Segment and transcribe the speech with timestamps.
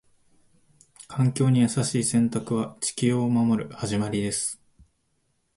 [1.07, 4.59] 環境に優しい選択は、地球を守る始まりです。